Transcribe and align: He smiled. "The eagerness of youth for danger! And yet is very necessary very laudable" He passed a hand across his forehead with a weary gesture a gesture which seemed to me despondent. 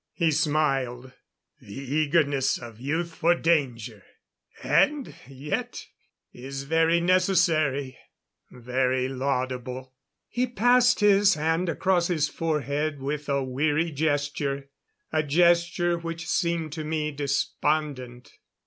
He 0.13 0.31
smiled. 0.31 1.13
"The 1.59 1.77
eagerness 1.77 2.57
of 2.57 2.79
youth 2.79 3.13
for 3.13 3.35
danger! 3.35 4.01
And 4.63 5.13
yet 5.27 5.85
is 6.33 6.63
very 6.63 6.99
necessary 6.99 7.99
very 8.49 9.07
laudable" 9.07 9.93
He 10.27 10.47
passed 10.47 11.03
a 11.03 11.23
hand 11.35 11.69
across 11.69 12.07
his 12.07 12.29
forehead 12.29 12.99
with 12.99 13.29
a 13.29 13.43
weary 13.43 13.91
gesture 13.91 14.71
a 15.11 15.21
gesture 15.21 15.99
which 15.99 16.27
seemed 16.27 16.71
to 16.73 16.83
me 16.83 17.11
despondent. 17.11 18.39